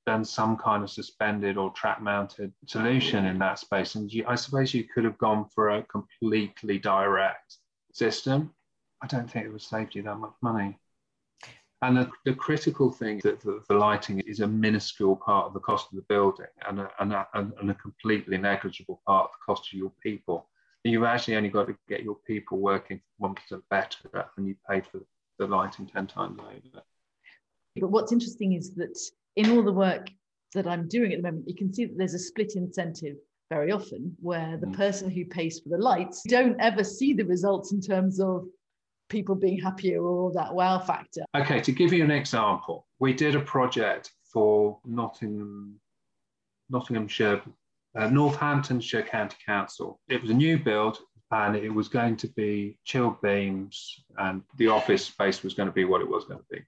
than 0.05 0.23
some 0.23 0.59
kind 0.59 0.83
of 0.83 0.91
suspended 0.91 1.57
or 1.57 1.71
track 1.71 2.03
mounted 2.03 2.53
solution 2.67 3.25
in 3.25 3.39
that 3.39 3.59
space. 3.59 3.95
And 3.95 4.13
you, 4.13 4.25
I 4.29 4.35
suppose 4.35 4.75
you 4.75 4.85
could 4.85 5.05
have 5.05 5.17
gone 5.17 5.47
for 5.55 5.71
a 5.71 5.83
completely 5.85 6.79
direct 6.79 7.57
system. 7.95 8.53
I 9.03 9.07
don't 9.07 9.31
think 9.31 9.47
it 9.47 9.53
would 9.53 9.63
save 9.63 9.95
you 9.95 10.03
that 10.03 10.17
much 10.17 10.35
money. 10.43 10.79
And 11.83 11.97
the, 11.97 12.11
the 12.27 12.35
critical 12.35 12.93
thing 12.93 13.17
is 13.17 13.23
that 13.23 13.41
the, 13.41 13.63
the, 13.67 13.75
lighting 13.75 14.21
is 14.21 14.41
a 14.41 14.47
minuscule 14.47 15.17
part 15.17 15.47
of 15.47 15.55
the 15.55 15.61
cost 15.61 15.87
of 15.91 15.97
the 15.97 16.05
building 16.11 16.53
and 16.69 16.81
a, 16.81 16.91
and, 17.01 17.15
a, 17.15 17.27
and 17.35 17.71
a 17.71 17.75
completely 17.75 18.37
negligible 18.37 19.01
part 19.07 19.25
of 19.25 19.31
the 19.31 19.45
cost 19.47 19.73
of 19.73 19.79
your 19.79 19.93
people. 20.03 20.51
You've 20.85 21.05
actually 21.05 21.37
only 21.37 21.51
got 21.51 21.67
to 21.67 21.77
get 21.89 22.03
your 22.03 22.17
people 22.27 22.59
working 22.59 23.01
1% 23.21 23.37
better 23.69 24.27
and 24.37 24.47
you 24.47 24.57
pay 24.69 24.81
for 24.81 25.01
the 25.39 25.47
lighting 25.47 25.87
10 25.87 26.07
times 26.07 26.39
over. 26.41 26.85
But 27.77 27.91
what's 27.91 28.13
interesting 28.13 28.55
is 28.55 28.75
that 28.75 28.99
in 29.37 29.51
all 29.51 29.63
the 29.63 29.73
work 29.73 30.09
that 30.55 30.67
I'm 30.67 30.89
doing 30.89 31.13
at 31.13 31.19
the 31.19 31.31
moment, 31.31 31.49
you 31.49 31.55
can 31.55 31.73
see 31.73 31.85
that 31.85 31.97
there's 31.97 32.15
a 32.15 32.19
split 32.19 32.55
incentive 32.57 33.17
very 33.51 33.73
often 33.73 34.17
where 34.21 34.57
the 34.57 34.67
mm. 34.67 34.77
person 34.77 35.11
who 35.11 35.25
pays 35.25 35.61
for 35.61 35.71
the 35.71 35.79
lights 35.79 36.23
don't 36.29 36.59
ever 36.61 36.85
see 36.85 37.13
the 37.13 37.25
results 37.25 37.73
in 37.73 37.81
terms 37.81 38.21
of 38.21 38.47
people 39.09 39.35
being 39.35 39.61
happier 39.61 40.03
or 40.03 40.33
that 40.33 40.55
wow 40.55 40.79
factor. 40.79 41.23
Okay, 41.37 41.61
to 41.61 41.73
give 41.73 41.93
you 41.93 42.05
an 42.05 42.13
example, 42.13 42.87
we 43.01 43.13
did 43.13 43.35
a 43.35 43.41
project 43.41 44.13
for 44.33 44.79
Nottingham, 44.85 45.81
Nottinghamshire, 46.71 47.43
uh, 47.97 48.09
Northamptonshire 48.09 49.03
County 49.03 49.37
Council. 49.45 50.01
It 50.09 50.21
was 50.21 50.31
a 50.31 50.35
new 50.35 50.59
build 50.59 50.99
and 51.31 51.57
it 51.57 51.71
was 51.71 51.89
going 51.89 52.17
to 52.17 52.29
be 52.29 52.79
chilled 52.85 53.21
beams 53.21 54.03
and 54.19 54.43
the 54.57 54.69
office 54.69 55.05
space 55.05 55.43
was 55.43 55.55
going 55.55 55.69
to 55.69 55.75
be 55.75 55.85
what 55.85 56.01
it 56.01 56.09
was 56.09 56.25
going 56.25 56.41
to 56.41 56.47
be. 56.51 56.61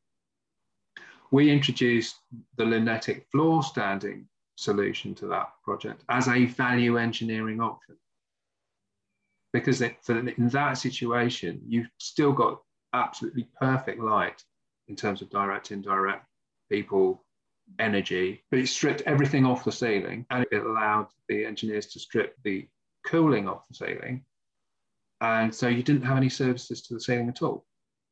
We 1.31 1.51
introduced 1.51 2.17
the 2.57 2.65
Linetic 2.65 3.27
floor 3.33 3.63
standing 3.63 4.29
solution 4.57 5.15
to 5.17 5.27
that 5.29 5.49
project 5.65 6.05
as 6.09 6.29
a 6.29 6.45
value 6.45 6.99
engineering 6.99 7.61
option. 7.61 7.97
Because 9.53 9.83
it, 9.83 9.97
in 10.09 10.49
that 10.51 10.75
situation, 10.75 11.61
you've 11.67 11.91
still 11.99 12.33
got 12.33 12.61
absolutely 12.95 13.49
perfect 13.59 14.01
light 14.01 14.43
in 14.89 14.97
terms 14.97 15.23
of 15.23 15.31
direct, 15.31 15.73
indirect, 15.73 16.27
people, 16.71 17.25
energy, 17.79 18.43
but 18.51 18.61
it 18.61 18.69
stripped 18.69 19.03
everything 19.03 19.45
off 19.45 19.65
the 19.65 19.73
ceiling 19.73 20.27
and 20.31 20.47
it 20.51 20.63
allowed 20.63 21.09
the 21.29 21.45
engineers 21.45 21.87
to 21.87 22.01
strip 22.01 22.37
the 22.45 22.69
cooling 23.07 23.49
off 23.49 23.67
the 23.69 23.75
ceiling. 23.75 24.25
And 25.21 25.55
so 25.55 25.69
you 25.69 25.83
didn't 25.83 26.03
have 26.03 26.17
any 26.17 26.29
services 26.29 26.83
to 26.83 26.95
the 26.95 27.01
ceiling 27.01 27.29
at 27.29 27.43
all. 27.43 27.65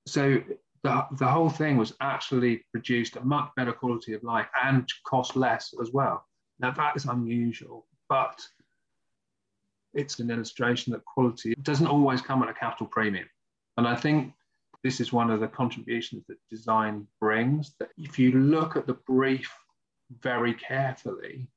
So 0.06 0.42
the, 0.82 1.06
the 1.18 1.26
whole 1.26 1.50
thing 1.50 1.76
was 1.76 1.94
actually 2.00 2.64
produced 2.72 3.16
a 3.16 3.24
much 3.24 3.50
better 3.56 3.72
quality 3.72 4.14
of 4.14 4.22
light 4.22 4.46
and 4.62 4.88
cost 5.06 5.36
less 5.36 5.74
as 5.80 5.90
well. 5.92 6.24
Now 6.58 6.70
that 6.72 6.96
is 6.96 7.06
unusual, 7.06 7.86
but 8.08 8.40
it's 9.92 10.20
an 10.20 10.30
illustration 10.30 10.92
that 10.92 11.04
quality 11.04 11.54
doesn't 11.62 11.86
always 11.86 12.20
come 12.20 12.42
at 12.42 12.48
a 12.48 12.54
capital 12.54 12.86
premium. 12.86 13.28
And 13.76 13.86
I 13.86 13.96
think 13.96 14.32
this 14.82 15.00
is 15.00 15.12
one 15.12 15.30
of 15.30 15.40
the 15.40 15.48
contributions 15.48 16.24
that 16.26 16.38
design 16.48 17.06
brings 17.20 17.74
that 17.78 17.90
if 17.98 18.18
you 18.18 18.32
look 18.32 18.76
at 18.76 18.86
the 18.86 18.98
brief 19.06 19.52
very 20.20 20.54
carefully 20.54 21.48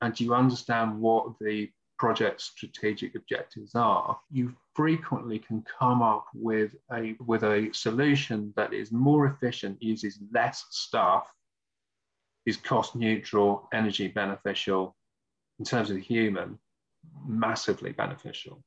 and 0.00 0.18
you 0.18 0.34
understand 0.34 0.98
what 0.98 1.38
the 1.40 1.70
project's 1.98 2.44
strategic 2.44 3.14
objectives 3.14 3.74
are, 3.74 4.18
you 4.30 4.54
frequently 4.74 5.38
can 5.38 5.64
come 5.78 6.02
up 6.02 6.26
with 6.34 6.74
a 6.92 7.14
with 7.26 7.44
a 7.44 7.70
solution 7.72 8.52
that 8.56 8.72
is 8.72 8.90
more 8.90 9.26
efficient, 9.26 9.82
uses 9.82 10.18
less 10.32 10.64
stuff, 10.70 11.32
is 12.46 12.56
cost 12.56 12.96
neutral, 12.96 13.68
energy 13.72 14.08
beneficial, 14.08 14.96
in 15.58 15.64
terms 15.64 15.90
of 15.90 15.96
the 15.96 16.02
human, 16.02 16.58
massively 17.26 17.92
beneficial. 17.92 18.62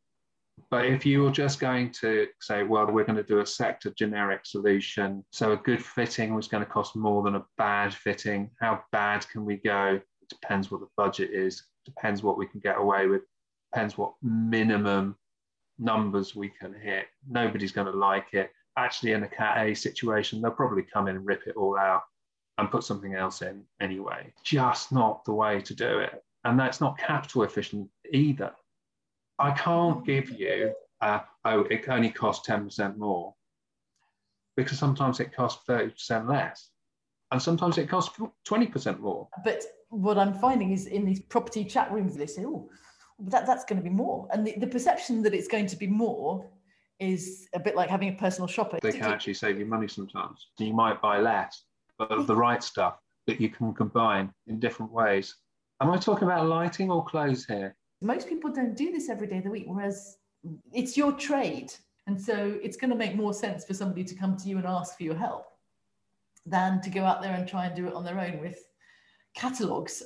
But 0.70 0.86
if 0.86 1.06
you 1.06 1.24
were 1.24 1.32
just 1.32 1.60
going 1.60 1.92
to 2.02 2.28
say, 2.42 2.64
well, 2.64 2.88
we're 2.88 3.06
going 3.06 3.18
to 3.18 3.24
do 3.24 3.40
a 3.40 3.46
sector 3.46 3.94
generic 3.98 4.42
solution, 4.46 5.24
so 5.32 5.54
a 5.54 5.58
good 5.58 5.84
fitting 5.84 6.36
was 6.36 6.48
going 6.48 6.64
to 6.64 6.70
cost 6.70 6.96
more 6.96 7.24
than 7.24 7.36
a 7.36 7.46
bad 7.58 7.94
fitting, 7.94 8.50
how 8.60 8.84
bad 8.92 9.28
can 9.30 9.46
we 9.46 9.58
go? 9.58 10.02
It 10.22 10.30
depends 10.30 10.70
what 10.70 10.82
the 10.82 10.88
budget 10.98 11.32
is, 11.32 11.64
depends 11.86 12.24
what 12.24 12.38
we 12.38 12.48
can 12.48 12.60
get 12.60 12.78
away 12.78 13.08
with, 13.08 13.22
depends 13.72 13.98
what 13.98 14.14
minimum 14.22 15.16
numbers 15.80 16.36
we 16.36 16.50
can 16.50 16.74
hit. 16.74 17.06
Nobody's 17.30 17.72
going 17.72 17.92
to 17.92 17.98
like 17.98 18.34
it. 18.34 18.52
Actually, 18.78 19.14
in 19.14 19.24
a 19.24 19.28
Cat 19.28 19.58
A 19.66 19.74
situation, 19.74 20.42
they'll 20.42 20.52
probably 20.52 20.84
come 20.84 21.08
in 21.08 21.16
and 21.16 21.26
rip 21.26 21.48
it 21.48 21.56
all 21.56 21.78
out 21.78 22.04
and 22.58 22.72
put 22.72 22.84
something 22.84 23.14
else 23.14 23.42
in 23.42 23.64
anyway. 23.80 24.34
Just 24.44 24.92
not 24.92 25.24
the 25.26 25.34
way 25.34 25.62
to 25.62 25.76
do 25.76 26.00
it. 26.00 26.24
And 26.44 26.60
that's 26.60 26.82
not 26.82 26.98
capital 26.98 27.44
efficient 27.44 27.90
either. 28.12 28.52
I 29.39 29.51
can't 29.51 30.06
give 30.06 30.29
you, 30.32 30.74
uh, 31.01 31.20
oh, 31.46 31.62
it 31.70 31.88
only 31.89 32.10
costs 32.10 32.48
10% 32.48 32.98
more 32.98 33.34
because 34.56 34.79
sometimes 34.79 35.20
it 35.20 35.34
costs 35.34 35.63
30% 35.67 36.27
less. 36.27 36.70
And 37.32 37.41
sometimes 37.41 37.77
it 37.77 37.89
costs 37.89 38.17
20% 38.48 39.00
more. 39.00 39.27
But 39.44 39.63
what 39.89 40.17
I'm 40.17 40.34
finding 40.34 40.72
is 40.72 40.88
in 40.88 41.06
these 41.06 41.20
property 41.20 41.63
chat 41.63 41.91
rooms, 41.91 42.15
they 42.15 42.25
say, 42.25 42.46
oh, 42.46 42.70
that, 43.20 43.46
that's 43.46 43.65
going 43.65 43.77
to 43.77 43.84
be 43.84 43.94
more. 43.94 44.27
And 44.32 44.48
the, 44.48 44.56
the 44.58 44.67
perception 44.67 45.22
that 45.24 45.34
it's 45.34 45.48
going 45.48 45.67
to 45.67 45.75
be 45.75 45.88
more 45.88 46.50
is 47.00 47.48
a 47.53 47.60
bit 47.60 47.75
like 47.75 47.89
having 47.89 48.10
a 48.10 48.13
personal 48.13 48.48
shopper. 48.48 48.79
They 48.82 48.91
can 48.91 49.03
actually 49.03 49.36
save 49.36 49.60
you 49.60 49.65
money 49.65 49.88
sometimes. 49.88 50.48
You 50.58 50.74
might 50.74 51.01
buy 51.01 51.20
less, 51.20 51.63
but 51.98 52.25
the 52.25 52.36
right 52.48 52.63
stuff 52.63 52.98
that 53.27 53.39
you 53.41 53.50
can 53.50 53.74
combine 53.74 54.34
in 54.48 54.60
different 54.60 54.91
ways. 54.91 55.36
Am 55.82 55.91
I 55.91 55.98
talking 55.98 56.27
about 56.27 56.48
lighting 56.48 56.89
or 56.89 57.06
clothes 57.06 57.46
here? 57.46 57.75
Most 58.01 58.30
people 58.30 58.51
don't 58.51 58.75
do 58.75 58.92
this 58.92 59.10
every 59.10 59.27
day 59.27 59.38
of 59.38 59.44
the 59.44 59.50
week, 59.50 59.66
whereas 59.68 60.18
it's 60.72 60.96
your 60.96 61.12
trade. 61.13 61.74
And 62.06 62.20
so 62.20 62.58
it's 62.63 62.77
going 62.77 62.92
to 62.92 62.96
make 62.96 63.16
more 63.16 63.34
sense 63.34 63.66
for 63.66 63.74
somebody 63.74 64.04
to 64.06 64.16
come 64.16 64.38
to 64.38 64.48
you 64.48 64.58
and 64.58 64.66
ask 64.66 64.98
for 64.98 65.04
your 65.04 65.16
help 65.16 65.46
than 66.46 66.80
to 66.82 66.89
go 66.89 67.04
out 67.04 67.22
there 67.22 67.34
and 67.34 67.48
try 67.48 67.66
and 67.66 67.75
do 67.75 67.88
it 67.88 67.94
on 67.94 68.06
their 68.06 68.20
own 68.20 68.39
with 68.39 68.60
catalogues. 69.36 70.04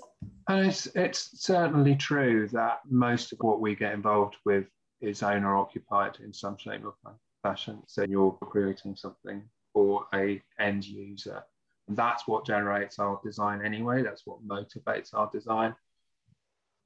And 0.48 0.68
it's, 0.68 0.88
it's 0.96 1.42
certainly 1.42 1.96
true 1.96 2.48
that 2.50 2.80
most 2.90 3.34
of 3.34 3.40
what 3.42 3.62
we 3.62 3.76
get 3.76 3.94
involved 3.94 4.38
with 4.46 4.66
is 5.02 5.22
owner 5.22 5.56
occupied 5.56 6.18
in 6.24 6.34
some 6.34 6.58
shape 6.58 6.84
or 6.86 6.96
fashion. 7.44 7.82
So 7.88 8.04
you're 8.04 8.32
creating 8.42 8.96
something 8.96 9.44
for 9.74 10.06
a 10.14 10.42
end 10.60 10.86
user 10.86 11.44
And 11.88 11.96
that's 11.96 12.28
what 12.28 12.46
generates 12.46 13.00
our 13.00 13.20
design 13.24 13.66
anyway. 13.66 14.04
That's 14.04 14.24
what 14.26 14.46
motivates 14.48 15.14
our 15.14 15.30
design 15.32 15.76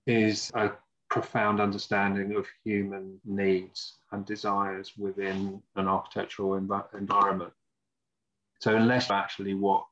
is 0.08 0.52
a 0.54 0.72
profound 1.10 1.60
understanding 1.60 2.36
of 2.36 2.46
human 2.64 3.20
needs 3.26 3.98
and 4.12 4.26
desires 4.26 4.94
within 4.98 5.62
an 5.76 5.88
architectural 5.88 6.60
env- 6.60 6.94
environment. 6.98 7.54
So 8.60 8.76
unless 8.76 9.12
actually 9.12 9.54
what 9.54 9.86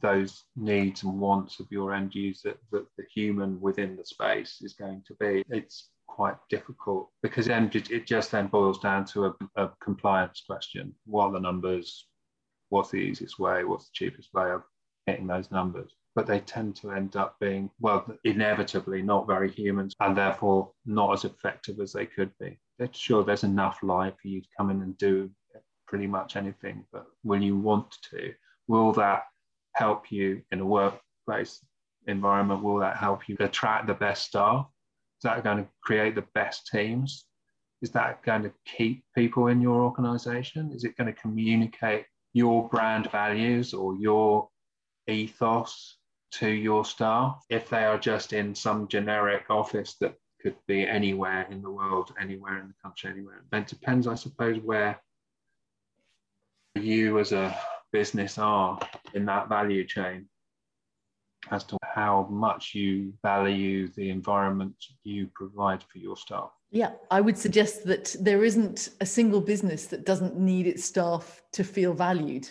those 0.00 0.44
needs 0.56 1.02
and 1.04 1.18
wants 1.20 1.60
of 1.60 1.66
your 1.70 1.94
end 1.94 2.14
user, 2.14 2.54
that 2.72 2.86
the 2.96 3.04
human 3.14 3.60
within 3.60 3.96
the 3.96 4.04
space 4.04 4.58
is 4.62 4.74
going 4.74 5.02
to 5.06 5.14
be, 5.14 5.44
it's 5.48 5.90
quite 6.06 6.36
difficult 6.48 7.10
because 7.22 7.46
then 7.46 7.70
it 7.72 8.06
just 8.06 8.30
then 8.30 8.48
boils 8.48 8.78
down 8.78 9.04
to 9.04 9.26
a, 9.26 9.34
a 9.56 9.70
compliance 9.82 10.42
question. 10.46 10.94
What 11.04 11.26
are 11.26 11.32
the 11.32 11.40
numbers? 11.40 12.06
what's 12.68 12.90
the 12.90 12.98
easiest 12.98 13.38
way, 13.38 13.64
what's 13.64 13.86
the 13.86 13.92
cheapest 13.92 14.32
way 14.34 14.50
of 14.50 14.62
getting 15.06 15.26
those 15.26 15.50
numbers. 15.50 15.92
But 16.16 16.26
they 16.26 16.40
tend 16.40 16.74
to 16.76 16.90
end 16.90 17.14
up 17.14 17.36
being, 17.38 17.70
well, 17.78 18.04
inevitably 18.24 19.02
not 19.02 19.26
very 19.26 19.50
human 19.50 19.90
and 20.00 20.16
therefore 20.16 20.72
not 20.86 21.12
as 21.12 21.24
effective 21.24 21.78
as 21.78 21.92
they 21.92 22.06
could 22.06 22.32
be. 22.40 22.58
Sure, 22.92 23.22
there's 23.22 23.44
enough 23.44 23.82
life 23.82 24.14
for 24.20 24.28
you 24.28 24.40
to 24.40 24.48
come 24.56 24.70
in 24.70 24.80
and 24.80 24.96
do 24.96 25.30
pretty 25.86 26.06
much 26.06 26.34
anything, 26.36 26.84
but 26.90 27.06
will 27.22 27.42
you 27.42 27.56
want 27.56 27.94
to? 28.10 28.32
Will 28.66 28.92
that 28.92 29.24
help 29.74 30.10
you 30.10 30.42
in 30.50 30.60
a 30.60 30.64
workplace 30.64 31.60
environment? 32.06 32.62
Will 32.62 32.78
that 32.78 32.96
help 32.96 33.28
you 33.28 33.36
attract 33.38 33.86
the 33.86 33.94
best 33.94 34.24
staff? 34.24 34.66
Is 35.18 35.24
that 35.24 35.44
going 35.44 35.58
to 35.58 35.68
create 35.82 36.14
the 36.14 36.26
best 36.34 36.66
teams? 36.66 37.26
Is 37.82 37.90
that 37.90 38.22
going 38.22 38.42
to 38.42 38.52
keep 38.64 39.04
people 39.14 39.48
in 39.48 39.60
your 39.60 39.82
organization? 39.82 40.72
Is 40.72 40.84
it 40.84 40.96
going 40.96 41.12
to 41.12 41.20
communicate 41.20 42.06
your 42.32 42.68
brand 42.70 43.10
values 43.10 43.74
or 43.74 43.94
your 43.96 44.48
ethos 45.08 45.98
to 46.38 46.48
your 46.48 46.84
staff 46.84 47.44
if 47.48 47.70
they 47.70 47.84
are 47.84 47.98
just 47.98 48.32
in 48.32 48.54
some 48.54 48.88
generic 48.88 49.44
office 49.48 49.96
that 50.00 50.14
could 50.42 50.56
be 50.66 50.86
anywhere 50.86 51.46
in 51.50 51.62
the 51.62 51.70
world, 51.70 52.12
anywhere 52.20 52.58
in 52.60 52.68
the 52.68 52.74
country, 52.82 53.10
anywhere. 53.10 53.42
It 53.52 53.66
depends, 53.66 54.06
I 54.06 54.14
suppose, 54.14 54.58
where 54.60 55.00
you 56.74 57.18
as 57.18 57.32
a 57.32 57.58
business 57.90 58.38
are 58.38 58.78
in 59.14 59.24
that 59.26 59.48
value 59.48 59.86
chain 59.86 60.28
as 61.50 61.64
to 61.64 61.78
how 61.82 62.26
much 62.30 62.74
you 62.74 63.12
value 63.22 63.88
the 63.96 64.10
environment 64.10 64.74
you 65.04 65.28
provide 65.34 65.82
for 65.82 65.98
your 65.98 66.16
staff. 66.16 66.50
Yeah, 66.70 66.90
I 67.10 67.20
would 67.20 67.38
suggest 67.38 67.84
that 67.86 68.14
there 68.20 68.44
isn't 68.44 68.90
a 69.00 69.06
single 69.06 69.40
business 69.40 69.86
that 69.86 70.04
doesn't 70.04 70.36
need 70.36 70.66
its 70.66 70.84
staff 70.84 71.42
to 71.52 71.64
feel 71.64 71.94
valued. 71.94 72.48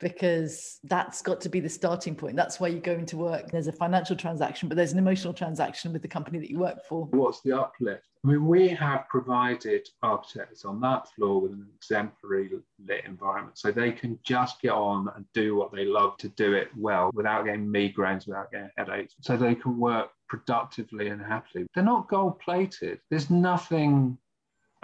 Because 0.00 0.80
that's 0.84 1.22
got 1.22 1.40
to 1.42 1.48
be 1.48 1.60
the 1.60 1.68
starting 1.68 2.14
point. 2.14 2.36
That's 2.36 2.58
why 2.60 2.68
you 2.68 2.80
go 2.80 2.92
into 2.92 3.16
work. 3.16 3.50
There's 3.50 3.68
a 3.68 3.72
financial 3.72 4.16
transaction, 4.16 4.68
but 4.68 4.76
there's 4.76 4.92
an 4.92 4.98
emotional 4.98 5.32
transaction 5.32 5.92
with 5.92 6.02
the 6.02 6.08
company 6.08 6.38
that 6.38 6.50
you 6.50 6.58
work 6.58 6.84
for. 6.88 7.06
What's 7.06 7.40
the 7.42 7.58
uplift? 7.58 8.06
I 8.24 8.28
mean, 8.28 8.46
we 8.46 8.68
have 8.68 9.06
provided 9.08 9.86
architects 10.02 10.64
on 10.64 10.80
that 10.80 11.08
floor 11.10 11.42
with 11.42 11.52
an 11.52 11.66
exemplary 11.76 12.50
lit 12.86 13.04
environment 13.04 13.58
so 13.58 13.70
they 13.70 13.92
can 13.92 14.18
just 14.22 14.62
get 14.62 14.72
on 14.72 15.10
and 15.14 15.26
do 15.34 15.56
what 15.56 15.72
they 15.72 15.84
love 15.84 16.16
to 16.18 16.28
do 16.30 16.54
it 16.54 16.68
well 16.76 17.10
without 17.12 17.44
getting 17.44 17.66
migraines, 17.66 18.26
without 18.26 18.50
getting 18.50 18.70
headaches, 18.76 19.14
so 19.20 19.36
they 19.36 19.54
can 19.54 19.78
work 19.78 20.08
productively 20.28 21.08
and 21.08 21.20
happily. 21.20 21.66
They're 21.74 21.84
not 21.84 22.08
gold 22.08 22.40
plated. 22.40 22.98
There's 23.10 23.28
nothing 23.28 24.16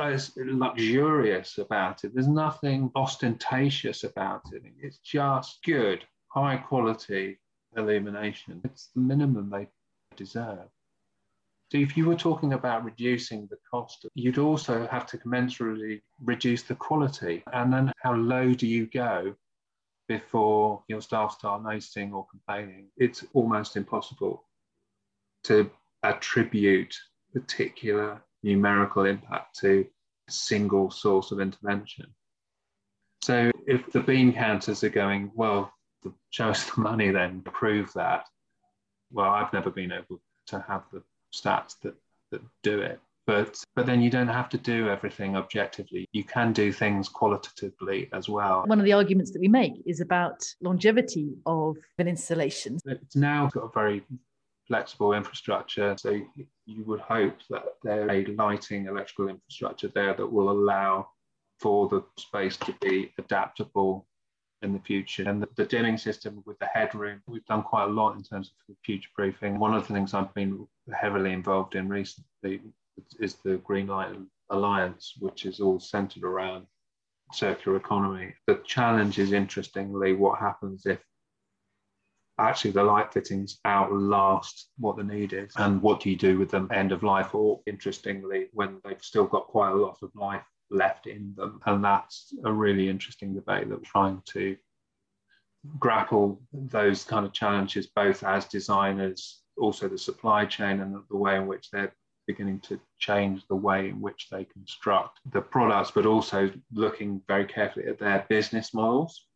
as 0.00 0.33
luxurious 0.37 1.59
about 1.59 2.04
it. 2.04 2.12
There's 2.14 2.28
nothing 2.28 2.90
ostentatious 2.95 4.04
about 4.04 4.42
it. 4.52 4.62
It's 4.83 4.99
just 4.99 5.62
good, 5.64 6.04
high 6.28 6.57
quality 6.57 7.38
illumination. 7.76 8.61
It's 8.64 8.88
the 8.95 9.00
minimum 9.00 9.50
they 9.50 9.69
deserve. 10.16 10.69
So 11.71 11.78
if 11.78 11.97
you 11.97 12.07
were 12.07 12.16
talking 12.16 12.54
about 12.54 12.85
reducing 12.85 13.47
the 13.49 13.59
cost, 13.71 14.04
you'd 14.14 14.38
also 14.38 14.88
have 14.88 15.07
to 15.07 15.19
commensurately 15.19 16.00
reduce 16.21 16.62
the 16.64 16.75
quality. 16.75 17.45
And 17.52 17.73
then 17.73 17.92
how 18.02 18.14
low 18.14 18.52
do 18.54 18.66
you 18.66 18.87
go 18.87 19.37
before 20.09 20.83
your 20.88 21.00
staff 21.00 21.33
start 21.38 21.62
noticing 21.62 22.12
or 22.12 22.26
complaining? 22.28 22.88
It's 22.97 23.25
almost 23.35 23.76
impossible 23.76 24.45
to 25.45 25.71
attribute 26.02 26.97
particular 27.33 28.21
numerical 28.42 29.04
impact 29.04 29.59
to 29.61 29.87
a 30.28 30.32
single 30.32 30.90
source 30.90 31.30
of 31.30 31.40
intervention. 31.40 32.06
So 33.23 33.50
if 33.66 33.90
the 33.92 34.00
bean 34.00 34.32
counters 34.32 34.82
are 34.82 34.88
going, 34.88 35.30
well, 35.35 35.73
show 36.30 36.49
us 36.49 36.70
the 36.70 36.80
money 36.80 37.11
then, 37.11 37.42
prove 37.42 37.92
that. 37.94 38.26
Well, 39.12 39.28
I've 39.28 39.52
never 39.52 39.70
been 39.70 39.92
able 39.92 40.20
to 40.47 40.64
have 40.66 40.85
the 40.92 41.02
stats 41.35 41.75
that, 41.82 41.94
that 42.30 42.40
do 42.62 42.80
it. 42.80 43.00
But, 43.26 43.62
but 43.76 43.87
then 43.87 44.00
you 44.00 44.11
don't 44.11 44.28
have 44.28 44.49
to 44.49 44.59
do 44.59 44.88
everything 44.88 45.37
objectively. 45.37 46.09
You 46.12 46.25
can 46.25 46.52
do 46.52 46.73
things 46.73 47.09
qualitatively 47.09 48.09
as 48.12 48.28
well. 48.28 48.64
One 48.66 48.80
of 48.80 48.85
the 48.85 48.94
arguments 48.94 49.30
that 49.32 49.40
we 49.40 49.47
make 49.47 49.75
is 49.87 50.00
about 50.00 50.42
longevity 50.62 51.35
of 51.47 51.76
an 51.99 52.09
installation. 52.09 52.78
It's 52.87 53.14
now 53.14 53.49
got 53.52 53.64
a 53.64 53.70
very 53.73 54.02
flexible 54.70 55.14
infrastructure. 55.14 55.96
So 55.98 56.10
you 56.64 56.84
would 56.84 57.00
hope 57.00 57.38
that 57.50 57.64
there 57.82 58.08
a 58.08 58.24
lighting 58.26 58.86
electrical 58.86 59.28
infrastructure 59.28 59.88
there 59.88 60.14
that 60.14 60.32
will 60.32 60.48
allow 60.48 61.08
for 61.58 61.88
the 61.88 62.02
space 62.16 62.56
to 62.58 62.74
be 62.80 63.12
adaptable 63.18 64.06
in 64.62 64.72
the 64.72 64.78
future. 64.78 65.28
And 65.28 65.42
the, 65.42 65.48
the 65.56 65.64
dimming 65.64 65.98
system 65.98 66.44
with 66.46 66.56
the 66.60 66.66
headroom, 66.66 67.20
we've 67.26 67.44
done 67.46 67.64
quite 67.64 67.86
a 67.86 67.92
lot 67.92 68.16
in 68.16 68.22
terms 68.22 68.52
of 68.68 68.76
future 68.84 69.08
proofing. 69.12 69.58
One 69.58 69.74
of 69.74 69.88
the 69.88 69.92
things 69.92 70.14
I've 70.14 70.32
been 70.34 70.68
heavily 70.94 71.32
involved 71.32 71.74
in 71.74 71.88
recently 71.88 72.60
is 73.18 73.34
the 73.44 73.56
Green 73.64 73.88
Light 73.88 74.14
Alliance, 74.50 75.14
which 75.18 75.46
is 75.46 75.58
all 75.58 75.80
centered 75.80 76.22
around 76.22 76.66
circular 77.32 77.76
economy. 77.76 78.34
The 78.46 78.60
challenge 78.64 79.18
is 79.18 79.32
interestingly 79.32 80.12
what 80.14 80.38
happens 80.38 80.86
if 80.86 81.00
actually 82.40 82.73
the 82.73 82.82
light 82.82 83.12
fittings 83.12 83.59
outlast 83.64 84.70
what 84.78 84.97
the 84.97 85.04
need 85.04 85.32
is. 85.32 85.52
And 85.56 85.80
what 85.82 86.00
do 86.00 86.11
you 86.11 86.16
do 86.16 86.38
with 86.38 86.50
them 86.50 86.68
end 86.73 86.92
of 86.92 87.02
life? 87.02 87.35
Or 87.35 87.61
interestingly 87.66 88.49
when 88.52 88.80
they've 88.85 89.02
still 89.02 89.26
got 89.26 89.47
quite 89.47 89.70
a 89.70 89.76
lot 89.76 89.99
of 90.02 90.11
life 90.14 90.44
left 90.70 91.06
in 91.06 91.35
them. 91.37 91.61
And 91.66 91.85
that's 91.85 92.32
a 92.44 92.52
really 92.52 92.88
interesting 92.88 93.35
debate 93.35 93.68
that 93.68 93.76
we're 93.76 93.85
trying 93.85 94.23
to 94.32 94.56
grapple 95.78 96.40
those 96.52 97.04
kind 97.04 97.26
of 97.26 97.32
challenges 97.32 97.87
both 97.88 98.23
as 98.25 98.47
designers 98.47 99.42
also 99.59 99.88
the 99.88 99.99
supply 99.99 100.47
chain 100.47 100.80
and 100.80 100.97
the 101.11 101.16
way 101.16 101.37
in 101.37 101.47
which 101.47 101.70
they're 101.70 101.94
beginning 102.26 102.61
to 102.61 102.80
change 102.99 103.42
the 103.49 103.54
way 103.54 103.88
in 103.88 104.00
which 104.00 104.28
they 104.30 104.44
construct 104.44 105.18
the 105.32 105.40
products 105.40 105.90
but 105.90 106.06
also 106.06 106.50
looking 106.73 107.20
very 107.28 107.44
carefully 107.44 107.87
at 107.87 107.99
their 107.99 108.25
business 108.28 108.73
models 108.73 109.26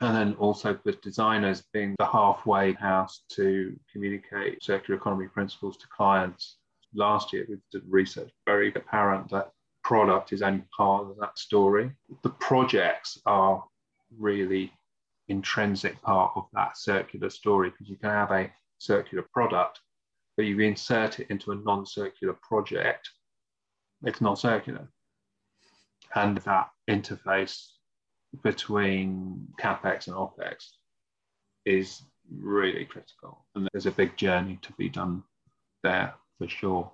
and 0.00 0.14
then 0.14 0.34
also 0.34 0.78
with 0.84 1.00
designers 1.00 1.62
being 1.72 1.94
the 1.98 2.06
halfway 2.06 2.72
house 2.74 3.22
to 3.30 3.78
communicate 3.92 4.62
circular 4.62 4.98
economy 4.98 5.26
principles 5.26 5.76
to 5.76 5.86
clients. 5.88 6.56
Last 6.94 7.32
year, 7.32 7.46
we 7.48 7.56
did 7.72 7.82
research 7.88 8.30
very 8.46 8.72
apparent 8.74 9.28
that 9.30 9.50
product 9.82 10.32
is 10.32 10.42
only 10.42 10.64
part 10.76 11.06
of 11.06 11.16
that 11.18 11.38
story. 11.38 11.90
The 12.22 12.30
projects 12.30 13.18
are 13.26 13.64
really 14.18 14.72
intrinsic 15.28 16.00
part 16.02 16.32
of 16.36 16.46
that 16.54 16.78
circular 16.78 17.30
story 17.30 17.70
because 17.70 17.88
you 17.88 17.96
can 17.96 18.10
have 18.10 18.30
a 18.30 18.50
circular 18.78 19.26
product, 19.32 19.80
but 20.36 20.46
you 20.46 20.60
insert 20.60 21.20
it 21.20 21.26
into 21.30 21.52
a 21.52 21.56
non-circular 21.56 22.38
project, 22.42 23.10
it's 24.04 24.20
not 24.20 24.38
circular. 24.38 24.88
And 26.14 26.38
that 26.38 26.68
interface 26.88 27.66
between 28.42 29.46
capex 29.60 30.06
and 30.06 30.16
opex 30.16 30.68
is 31.64 32.02
really 32.30 32.84
critical, 32.84 33.44
and 33.54 33.68
there's 33.72 33.86
a 33.86 33.90
big 33.90 34.16
journey 34.16 34.58
to 34.62 34.72
be 34.72 34.88
done 34.88 35.22
there 35.82 36.14
for 36.38 36.48
sure. 36.48 36.90